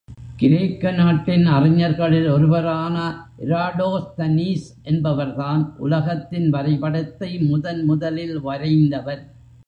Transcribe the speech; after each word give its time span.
கிரேக்க 0.37 0.91
நாட்டின் 0.91 1.43
அறிஞர்களில் 1.47 2.29
ஒருவரான 2.31 2.95
இராடோஸ்தனீஸ் 3.45 4.65
என்பவர்தான், 4.83 5.61
உலகத்தின் 5.77 6.49
வரைபடத்தை 6.49 7.39
முதன் 7.41 7.85
முதலில் 7.85 8.41
வரைந்தவர். 8.41 9.21